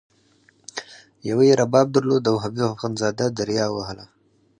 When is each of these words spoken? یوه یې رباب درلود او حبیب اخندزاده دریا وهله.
یوه 1.29 1.43
یې 1.49 1.53
رباب 1.61 1.87
درلود 1.95 2.23
او 2.31 2.35
حبیب 2.43 2.67
اخندزاده 2.75 3.25
دریا 3.37 3.65
وهله. 3.71 4.05